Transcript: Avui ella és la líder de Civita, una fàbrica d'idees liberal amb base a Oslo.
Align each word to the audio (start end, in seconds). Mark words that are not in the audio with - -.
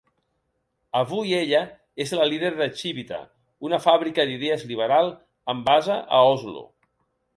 Avui 0.99 1.33
ella 1.39 1.59
és 2.05 2.13
la 2.19 2.25
líder 2.31 2.51
de 2.61 2.67
Civita, 2.79 3.19
una 3.69 3.81
fàbrica 3.85 4.27
d'idees 4.31 4.65
liberal 4.73 5.13
amb 5.55 5.69
base 5.73 5.99
a 6.21 6.25
Oslo. 6.35 6.65